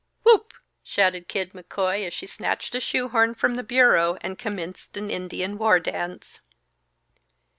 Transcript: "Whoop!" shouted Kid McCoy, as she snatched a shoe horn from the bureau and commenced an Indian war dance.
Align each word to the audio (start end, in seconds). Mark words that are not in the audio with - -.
"Whoop!" 0.23 0.55
shouted 0.83 1.27
Kid 1.27 1.53
McCoy, 1.53 2.07
as 2.07 2.13
she 2.15 2.25
snatched 2.25 2.73
a 2.73 2.79
shoe 2.79 3.09
horn 3.09 3.35
from 3.35 3.53
the 3.53 3.61
bureau 3.61 4.17
and 4.21 4.35
commenced 4.39 4.97
an 4.97 5.11
Indian 5.11 5.59
war 5.59 5.79
dance. 5.79 6.39